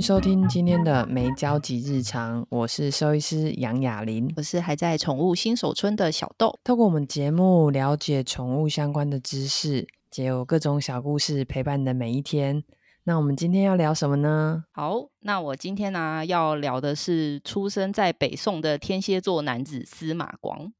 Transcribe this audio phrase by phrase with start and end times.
[0.00, 6.58] 迎收听今天的没交集日常，我是兽医师杨雅琳，我是还在宠物新手村的小豆。
[6.64, 12.64] 透过我们节目了解宠物相关的知识，也有各种小故事陪伴你的每一天。
[13.04, 14.64] 那我们今天要聊什么呢？
[14.72, 20.72] 好，那我今天呢、啊、要聊的是出生在北宋的天蝎座男子司马光。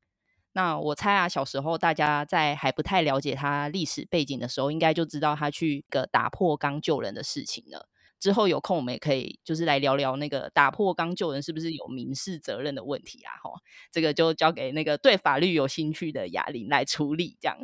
[0.53, 7.90] 那我猜啊，小时候大家在还不太了解他历史背景的时候，应该就知道他去个打破缸救人的事情了。
[8.21, 13.33] 之后有空我们也可以就是来聊聊那个打破缸救人是不是有民事责任的问题啊？
[13.43, 13.51] 哈，
[13.91, 17.39] 这个就交给那个对法律有兴趣的雅玲来处理。
[17.41, 17.57] 这样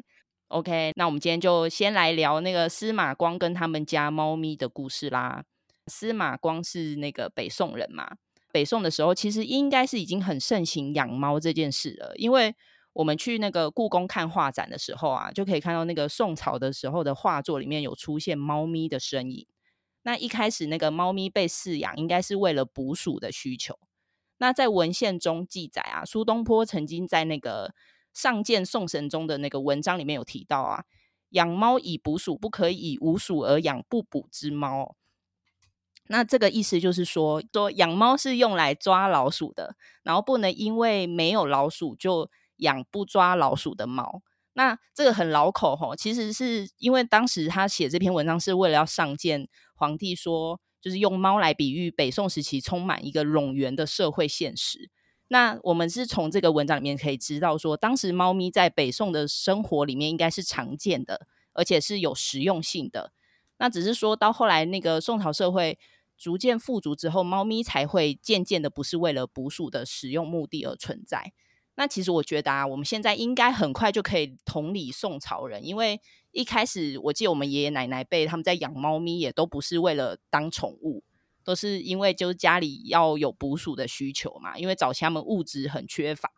[0.49, 0.93] ，OK？
[0.97, 5.45] 那我们今天就先来聊那个司马光跟他们家猫咪的故事啦。
[5.89, 8.17] 司马光是那个北宋人嘛，
[8.51, 12.55] 北宋的时候其实应该是已经很盛行养猫这件事了，因为
[12.95, 19.47] 我们去那个故宫看画展的时候啊，就可以看到那个宋朝的时候的画作里面有出现猫咪的身影。
[20.07, 23.77] 那一开始那个猫咪被饲养，应该是为了捕鼠的需求。
[24.39, 27.71] 那在文献中记载啊，苏东坡曾经在那个
[28.15, 30.85] 《上谏宋神宗》的那个文章里面有提到啊，
[31.31, 34.95] 养猫以捕鼠，不可以无鼠而养不捕之猫。
[36.07, 44.23] 那这个意思就是说，说养猫是用来抓老鼠的，然后不能因为没有老鼠就养不抓老鼠的猫。
[44.53, 49.47] 那这个很老口吼，其实是因为当时他写这篇文章是为了要上谏
[49.77, 54.91] 皇帝，说就是用猫来比喻北宋时期充满一个冗员的社会现实。
[55.29, 63.13] 那我们是从这个文章里面可以知道说，当时猫咪在北宋的生活里面应该是常见的，而且是有实用性的。
[63.59, 65.79] 那只是说到后来那个宋朝社会
[66.17, 71.33] 逐渐富足之后，猫咪才会渐渐的不是为了捕鼠的使用目的而存在。
[71.75, 76.01] 那其实我觉得啊，我们现在应该很快就可以同理宋朝人，因为
[76.37, 81.03] 一开始我记得我们爷爷奶奶辈他们在养猫咪也都不是为了当宠物，
[81.43, 84.59] 都是因为就是家里要有捕鼠的需求嘛。
[84.59, 86.31] 因为早期他们物质很缺乏，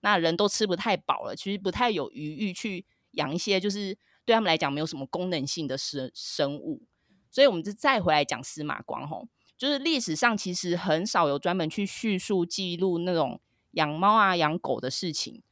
[0.00, 6.82] 那人都吃不太饱了，其实不太有余欲去养一些就是对他们来讲没有什么功能性的生生物。
[7.30, 9.28] 所以，我们就再回来讲司马光吼，
[9.58, 13.40] 就是历史上其实很少有专门去叙述记录那种。
[13.72, 15.42] 养猫啊，养狗的事情。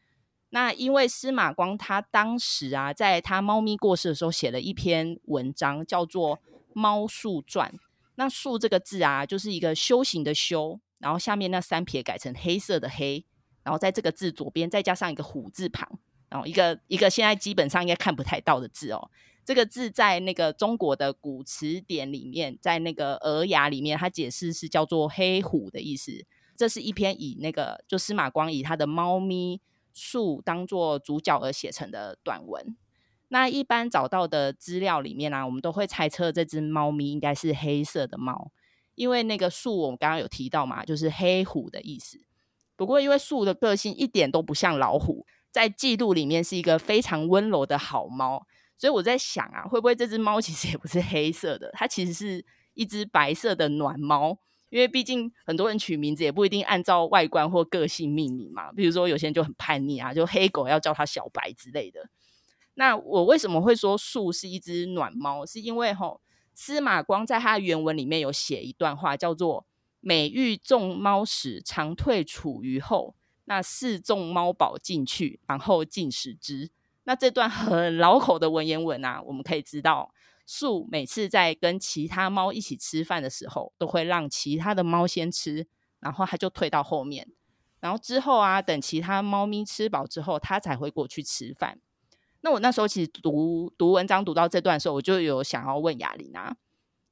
[0.55, 6.37] 那因为司马光他当时啊，在他猫咪过世的时候，写了一篇文章，叫做
[6.75, 7.71] 《猫术传》。
[8.17, 13.25] 那“术”这个字啊，就是一个修行的“修”，然后下面那三撇改成黑色的“黑”，
[13.65, 15.89] 然后在这个字左边再加上一个虎字旁，
[16.29, 19.11] 然后一个一个现在基本上应该看不太到的字哦。
[19.47, 26.27] 这个字在那个中国的古词典里面，在那个《尔雅》里面，它解释是叫做“黑虎”的意思。
[26.55, 29.59] 这是一篇以那个就司马光以他的猫咪
[29.93, 32.77] 树当做主角而写成的短文。
[33.29, 38.51] 那一般找到的资料里面呢、我们都会猜测这只猫咪应该是黑色的猫，
[38.95, 42.21] 因为那个树我们刚刚有提到嘛，就是黑虎的意思。
[42.77, 52.45] 不过因为树的个性一点都不像老虎，在记录里面是一个非常温柔的好猫，所以我在想啊，会不会这只猫其实也不是黑色的，它其实是
[52.75, 54.39] 一只白色的暖猫。
[54.73, 62.09] 因为毕竟很多人取名字也不一定按照外观或个性命名嘛，比如说有些人就很叛逆啊，就黑狗要叫它小白之类的。
[62.73, 65.45] 那我为什么会说树是一只暖猫？
[65.45, 66.23] 是因为吼
[66.55, 69.67] 司马光在他的原文里面有写一段话，叫做
[70.01, 76.71] “每遇众猫时，常退处于后，那饲众猫宝进去，然后进食之”。
[77.05, 80.15] 那这段很老口的文言文啊，我们可以知道。
[80.55, 85.67] 树每次在跟其他猫一起吃饭的时候，都会让其他的猫先吃，
[85.99, 87.27] 然后它就退到后面，
[87.81, 91.81] 然后之后啊，等其他猫咪吃饱之后，它才会过去吃饭。
[92.43, 96.55] 那我那时候其实读读文章读到这段的时候，我就有想要问雅琳啊，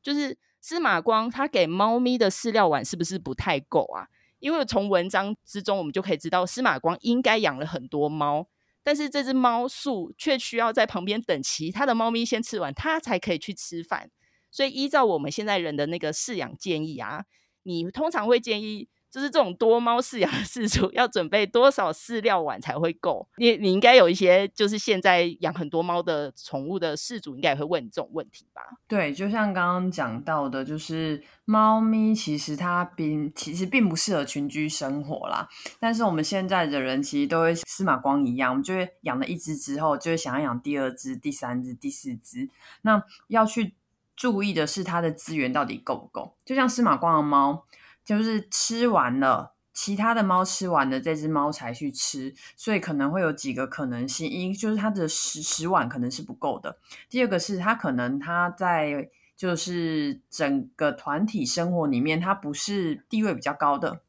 [0.02, 4.08] 就是司马光他给猫咪的饲料碗是不是不太够啊？
[4.38, 8.48] 因为从文章之中我们就可以知道，司马光应该养了很多猫。
[8.82, 14.10] 但是这只猫素却需要在旁边等其他的猫咪先吃完，它才可以去吃饭。
[14.50, 17.24] 所以依照我们现在人的那个饲养建议啊，
[17.62, 18.88] 你通常会建议。
[19.10, 23.28] 就是这种多猫饲养的饲主要准备多少饲料碗才会够？
[23.36, 28.62] 你你应该有一些，就是现在养很多猫的宠物的饲主应该也会问你这种问题吧？
[28.86, 35.48] 对，就像刚刚讲到的，就是猫咪其实它并其实并不适合群居生活啦。
[35.80, 42.48] 但是我们现在的人其实都会司马光一样，我们就会养了一只之后，就会想要养第二只、第三只、第四只。
[42.82, 43.74] 那要去
[44.14, 46.36] 注意的是它的资源到底够不够？
[46.44, 47.64] 就像司马光的猫。
[48.10, 56.72] 就是吃完了，其他的猫吃完了，这只猫才去吃，所以可能会有几个可能性：一就是它的食食碗可能是不够的；
[57.08, 64.00] 第二个是它可能它在就是整个团体生活里面，它不是地位比较高的，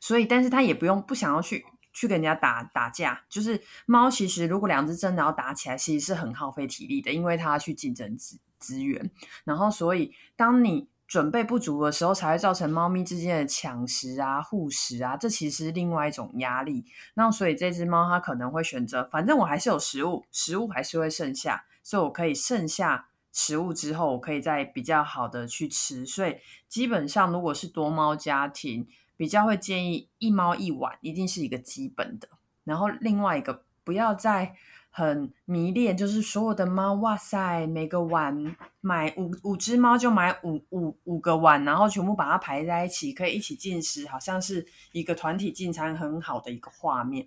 [0.00, 3.22] 所以，但是它也不用不想要去去跟人家打打架。
[3.28, 9.12] 就是猫其实如果两只真的要打起来，其实是很耗费体力的，因为它要去竞争资资源。
[9.44, 16.86] 然后，所以当你准备不足的时候，才会造成猫咪之间的抢食啊、护食啊，这其实是另外一种压力。
[17.12, 23.08] 那所以这只猫它可能会选择，反正我还是有食物，食物还是会剩下，所以我可以剩下。
[23.30, 28.88] 食物之后，我可以再比较好的去吃，所以基本上如果是多猫家庭，
[29.18, 32.28] 比较会建议一猫一碗，一定是一个基本的。
[32.64, 34.54] 然后另外一个，不要再
[34.94, 47.26] 很迷恋，就是所有的猫，哇塞，每个碗买五五只猫就买五五五个碗，然后全部把它排在一起，可以一起进食，好像是一个团体进餐很好的一个画面。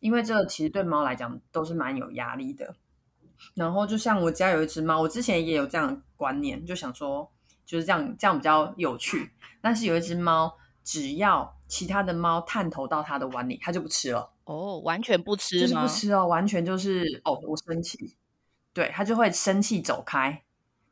[0.00, 2.74] 因为这其实对猫来讲都是蛮有压力的。
[3.54, 7.30] 然后就像我家有一只猫，我之前也有这样的观念，就想说
[7.64, 9.30] 就是这样，这样比较有趣。
[9.62, 10.52] 但是有一只猫，
[10.84, 14.30] 只要其他的猫探头到它的碗里，它就不吃了。
[14.44, 18.14] 哦，完全不吃，就是不吃哦，完全就是哦，我生气，
[18.72, 20.42] 对，它就会生气走开。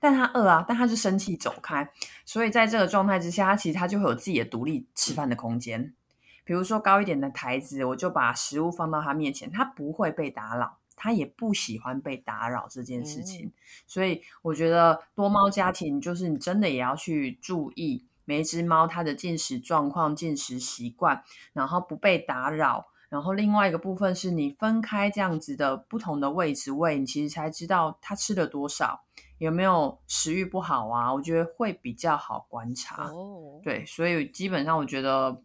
[0.00, 1.89] 但它饿啊，但它就生气走开。
[2.25, 5.94] 所以在这个状态之下，它其实它就会有自己的独立吃饭的空间。
[6.43, 10.79] 比如说高一点的台子，我就把食物放到它面前，它不会被打扰。
[10.94, 13.53] 他也不喜欢被打扰这件事情，嗯、
[13.89, 21.22] 所以我觉得多猫家庭就是你真的也要去注意每一只猫它的进食状况、进食习惯，
[21.52, 22.86] 然后不被打扰。
[23.08, 29.02] 然后另外一个部分是你分开这样子的不同的位置喂，你其实才知道它吃了多少，
[29.38, 31.12] 有没有食欲不好啊？
[31.12, 33.04] 我觉得会比较好观察。
[33.10, 35.42] 哦，对，所以基本上我觉得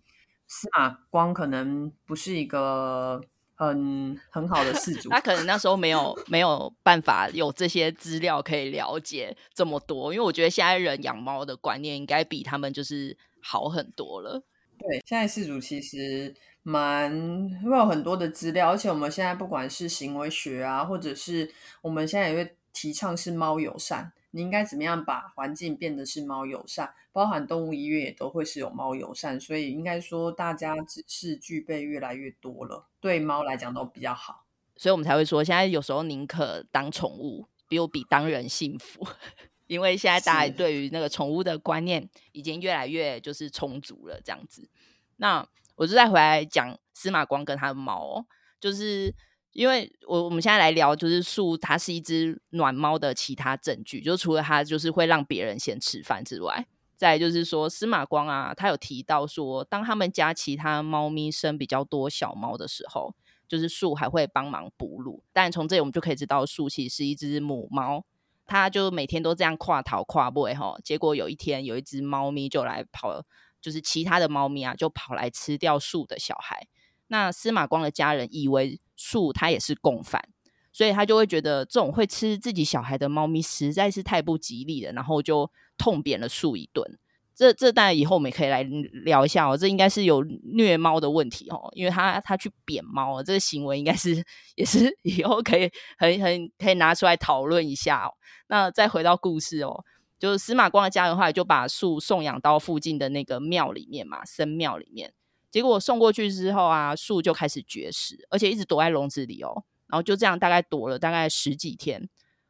[0.47, 3.21] 司马光可能不是一个。
[3.57, 14.43] 很很好的事主， 他可能那时候没有没有办法有这些资料可以了解这么多，因为我觉得现在人养猫的观念应该比他们就是好很多了。
[14.79, 16.31] 对，现在事主其实
[16.61, 17.11] 蛮
[17.63, 21.51] 会有很多的资料，而且我们现在不管是行为学啊，或者是
[21.81, 24.13] 我们现在也会提倡是猫友善。
[24.31, 26.93] 你应该怎么样把环境变得是猫友善？
[27.11, 34.45] 包含动物医院也都会是有猫友善，所以应该说大家知识具备越来越多了，对猫来讲都比较好。
[34.75, 39.07] 所以我们才会说，现在有时候宁可当宠物，比我比当人幸福，
[39.65, 44.69] 因为现在大家对于那个宠物的观念已经越来越就是充足了，这样子。
[45.15, 48.25] 那我就再回来讲司马光跟他的猫，
[48.59, 49.15] 就是。
[49.57, 63.15] 因为我我们现在来聊，就是树它是一只暖猫的其他证据，就除了它就是会让别人先吃饭之外，再就是说司马光啊，他有提到说，当他们家其他猫咪生比较多小猫的时候，
[63.47, 65.23] 就是树还会帮忙哺乳。
[65.33, 68.05] 但从这里我们就可以知道，树其实是一只母猫，
[68.45, 70.77] 它就每天都这样跨逃跨步哈。
[70.83, 73.23] 结果有一天有一只猫咪就来跑，
[73.59, 76.67] 就是其他的猫咪啊就跑来吃掉树的小孩。
[77.07, 78.79] 那司马光的家人以为。
[78.97, 80.21] 树它也是共犯，
[80.73, 86.99] 所以他就会觉得这种会吃自己小孩的猫咪实在是太不吉利了，然后就痛扁了树一顿。
[87.35, 94.25] 这这当然以后我们也可以来聊一下哦，这应该是有虐猫的问题哦，因为他他去扁猫，这个行为应该是
[94.55, 98.09] 也是以后可以很很可以拿出来讨论一下哦。
[98.47, 99.83] 那再回到故事哦，
[100.17, 105.13] 就是司马光的家人后来就把树送养到附近的那个庙里面嘛，僧庙里面。
[105.57, 109.63] 结果送过去之后啊，树就开始绝食，而且一直躲在笼子里哦。
[109.87, 112.07] 然后就这样大概躲了大概十几天，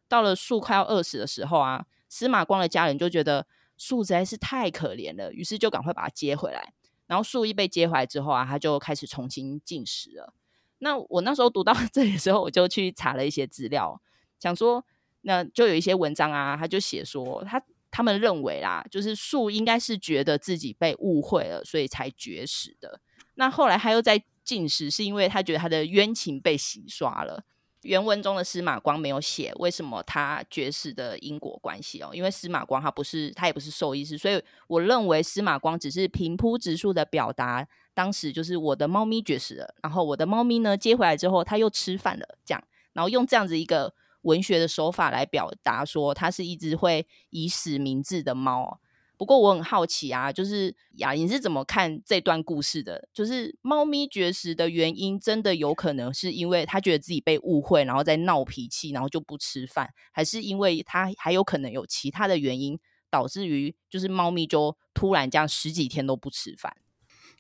[0.09, 3.47] 到了树快要饿死的时候啊，司马光的家人就觉得
[3.77, 6.73] 树实在是太可怜了，于是就赶快把它接回来。
[7.05, 10.33] 然后树一被接回来之后啊，他就开始重新进食了。
[10.79, 14.01] 那我那时候读到 这里的时候，我就去查了一些资料，
[14.37, 14.85] 想说
[15.21, 17.63] 那就有一些文章啊，他就写说他。
[17.97, 23.01] 他们认为啦，就是树应该是觉得自己被误会了，所以才绝食的。
[23.33, 27.43] 那后来他又在进食，是因为他觉得他的冤情被洗刷了。
[27.81, 42.63] 原文中的司马光没有写为什么他绝食的因果关系哦，因为司马光他不是，他也不是兽医师，所以我认为司马光只是平铺直述的表达，当时就是我的猫咪绝食了，然后我的猫咪呢接回来之后，他又吃饭了，这样，
[42.93, 43.91] 然后用这样子一个。
[44.27, 48.79] 文学的手法来表达说，它是一只会以死明志的猫。
[49.17, 53.07] 不过我很好奇啊，就是雅莹是怎么看这段故事的？
[53.11, 62.77] 就是猫咪绝食的原因，真的有可能是因为它觉得自己被误会，然后在闹脾气，然后就不吃饭，还是因为它还有可能有其他的原因，
[63.09, 66.77] 导致于就是猫咪就突然这样十几天都不吃饭？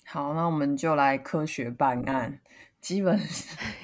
[0.03, 2.41] 好，那我们就来科学办案。
[2.81, 3.19] 基本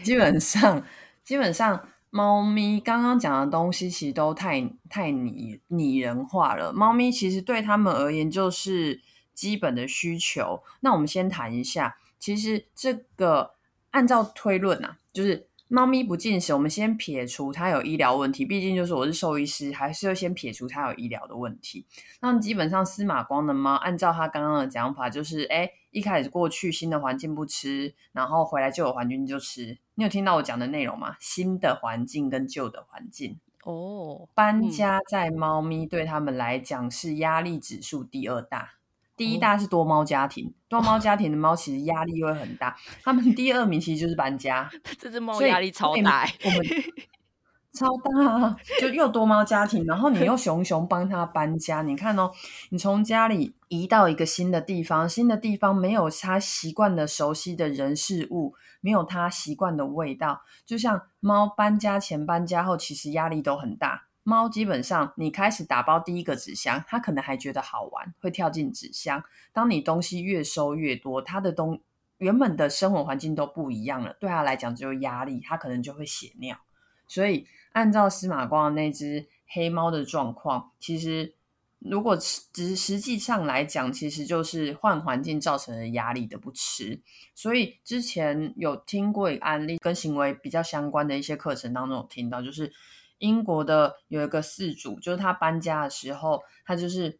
[0.02, 0.84] 基本上
[1.24, 1.90] 基本上。
[2.14, 6.72] 猫咪刚刚讲的东西其实都太太拟拟人化了。
[6.72, 9.02] 猫咪其实对他们而言就是
[9.34, 10.62] 基本的需求。
[10.82, 13.54] 那我们先谈一下，其实这个
[13.90, 15.48] 按照推论啊，就是。
[15.70, 21.86] 猫咪不进食，我们先撇除它有医疗问题，毕竟就是我是兽医师，还是要先撇除它有医疗的问题。
[22.22, 29.78] 那基本上司马光的猫，按照他刚刚的讲法，就是哎，一开始过去新的环境不吃，然后回来旧的环境就吃。
[29.96, 31.16] 你有听到我讲的内容吗？
[31.20, 38.74] 新的环境跟旧的环境哦，搬家在猫咪对他们来讲是压力指数第二大。
[39.16, 42.76] 第一大是多猫家庭，哦、多猫家庭的猫其实压力会很大。
[43.04, 46.28] 他们第二名其实就是搬家， 这只猫压力超大。
[46.44, 46.60] 我们
[47.74, 51.82] 超大，就又多猫家庭，然后你又熊熊帮他搬家。
[51.82, 52.32] 你看哦，
[52.70, 60.44] 你从家里移到一个新的地方，新的地方没有他习惯的熟悉的人事物，没有他习惯的味道。
[60.68, 64.04] 就像猫搬家前、搬家后，其实压力都很大。
[64.24, 69.22] 猫基本上，你开始打包第一个纸箱，它可能还觉得好玩，会跳进纸箱。
[69.52, 71.82] 当你东西越收越多，它的东
[72.20, 76.58] 原本的生活环境都不一样了，对它来讲就有压力，它可能就会血尿。
[77.06, 81.34] 所以，按照司马光的那只黑猫的状况，其实
[81.80, 87.02] 如果只实际上来讲，其实就是换环境造成的压力的不吃。
[87.36, 92.72] 所以之前有听过一个案例，跟行为比较相关的一些课程当中有听到，就是。
[93.20, 97.20] 英国的有一个饲主，就是他搬家的时候，他就是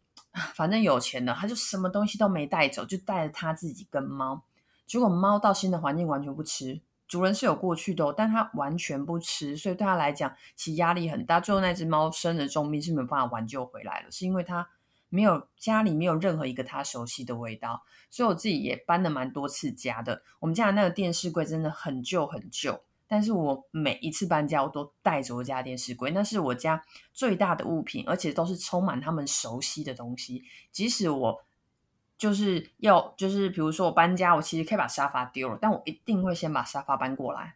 [0.54, 4.44] 反正有钱的，他就什么东西都没带走，就带着他自己跟猫。
[4.86, 11.40] 结果猫到新的环境完全不吃，主人是有过去的，但他完全不吃，所以对他来讲其实压力很大。
[11.40, 14.68] 最后那只猫生了重病，是没有办法挽救回来了，是因为他
[15.08, 17.82] 没有家里没有任何一个他熟悉的味道。
[18.10, 22.82] 所以我自己也搬了蛮多次家的，我们家那个电视柜真的很旧很旧。
[23.14, 30.42] 但是我每一次搬家，我都带着我家电视柜，那是我家最大的物品，而且都是充满他们熟悉的东西。
[30.72, 31.40] 即使我
[32.18, 37.54] 就是要，就是比如说我搬家，我其实可以把沙发丢了，但我一定会先把沙发搬过来。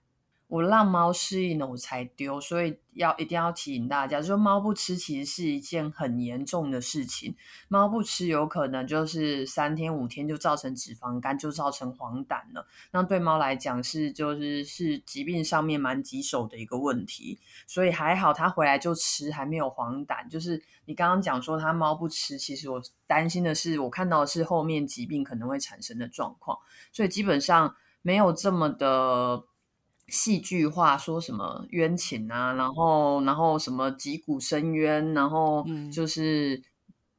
[0.48, 7.36] 我让猫适应了，我才丢，所以要一定要提醒大家，就是猫不吃其实是一件很严重的事情。
[7.68, 12.66] 猫不吃有可能就是三天五天就造成脂肪肝，就造成黄疸了。
[12.92, 17.38] 那对猫来讲是就是是疾病上面蛮棘手的一个问题。
[17.66, 20.26] 所以还好它回来就吃，还没有黄疸。
[20.30, 26.56] 就是你刚刚讲说它猫不吃，其实我担心的是，我看到的是后面疾病可能会产生的状况。
[26.90, 29.44] 所以基本上没有这么的。
[30.08, 36.62] 戏剧化说什么冤情啊，然后然后什么击鼓申冤，然后就是、嗯、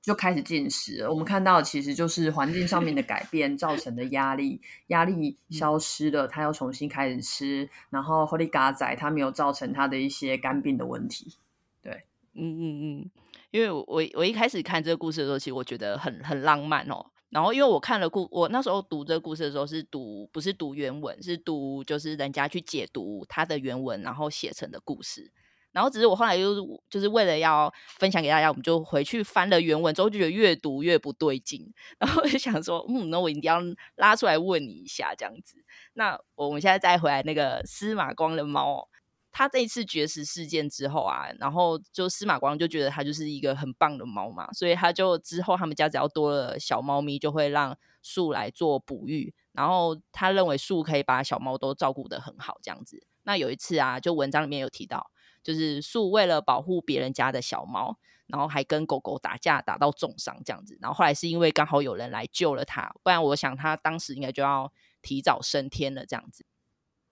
[0.01, 1.08] 就开始进食。
[1.08, 11.38] 我们看到其实就是环境上面的改变造成的压力，压力消失了，他要重新开始吃，然后后力嘎仔他没有造成他的一些肝病的问题。
[11.81, 12.03] 对，
[12.34, 13.12] 嗯嗯嗯，
[13.51, 17.05] 因为我我一开始看这个故事的时候，其实我觉得很很浪漫哦。
[17.29, 25.31] 然后，因为我看了故，我那时候读这个故事的时候是读，不是读原文，是读就是人家去解读他的原文，然后写成的故事。
[25.71, 26.55] 然后只是我后来又
[26.89, 31.71] 就是为了要分享给大家，我们就回去翻了原文，之后就觉得越读越不对劲。
[32.00, 33.59] 然后我就想说，嗯，那我一定要
[33.95, 35.63] 拉出来问你一下，这样子。
[35.93, 38.88] 那我们现在再回来那个司马光的猫。
[39.31, 53.03] 他这一次绝食事件之后啊，然后就司马光就觉得他就是一个很棒的猫嘛，所以他就之后他们家只要多了小猫咪，就会让树来做哺育，然后他认为树可以把小猫都照顾得很好这样子。
[53.24, 55.12] 那有一次啊，就文章里面有提到，
[55.43, 66.45] 就是树为了保护别人家的小猫，然后还跟狗狗打架打到重伤这样子，然后后来是因为刚好有人来救了他，不然我想他当时应该就要提早升天了这样子。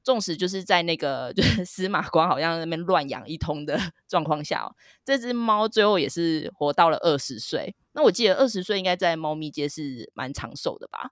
[0.08, 4.72] 纵使就是在那个就是 司马光好像那边乱养一通的 状况下哦，
[5.04, 7.76] 这只猫最后也是活到了二十岁。
[7.92, 11.12] 那我记得二十岁应该在猫咪界是蛮长寿的吧？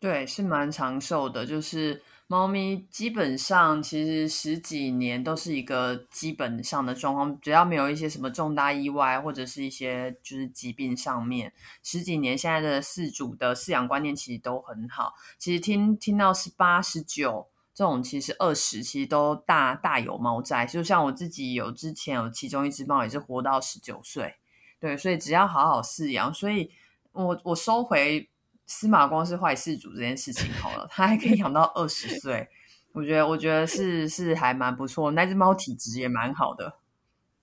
[0.00, 1.46] 对，是蛮长寿的。
[1.46, 11.52] 就是猫咪基本上其实十几年都是一个基本上的状况，只要没有一些什么重大意外或者是一些就是疾病上面，
[11.84, 15.12] 十几年现在的饲主的饲养观念其实都很好。
[15.38, 17.46] 其实听听到是八十九。
[17.80, 24.34] 这种其实二十其实都大大有猫在，就像我自己有之前有其中一只猫也是活到十九岁，
[24.78, 26.70] 对，所以只要好好饲养，所以
[27.12, 28.28] 我我收回
[28.66, 32.46] 司马光是坏事主这件事情好了，它还可以养到二十岁，
[32.92, 36.79] 我觉得我觉得是是还蛮不错，那只猫体质也蛮好的。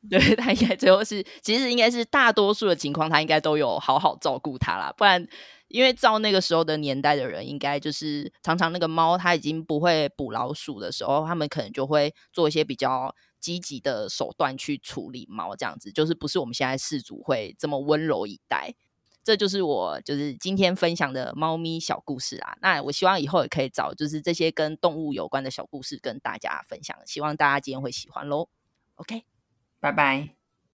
[0.09, 4.93] 对，他应该最后是，其实应该是大多数的情况，他应该都有好好照顾他啦。
[4.95, 5.27] 不然，
[5.67, 18.75] 因为照那个时候的年代的人，应该就是常常那个猫它已经不会捕老鼠的时候，他们可能就会做一些比较积极的手段去处理猫，这样子就是不是我们现在饲主会这么温柔以待。
[19.23, 22.55] 这就是我就是今天分享的猫咪小故事啊。
[22.61, 28.47] 那我希望以后也可以找就是这些跟动物有关的小故事跟大家分享，希望大家今天会喜欢喽。
[28.95, 29.36] OK。
[29.79, 30.36] 拜拜。